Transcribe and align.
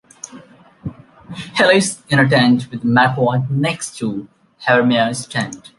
He 1.55 1.63
lives 1.63 2.01
in 2.09 2.17
a 2.17 2.27
tent 2.27 2.71
with 2.71 2.81
McWatt 2.81 3.51
next 3.51 3.99
to 3.99 4.27
Havermeyer's 4.65 5.27
tent. 5.27 5.69